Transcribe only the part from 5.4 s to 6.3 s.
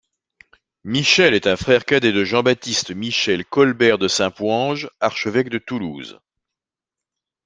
de Toulouse.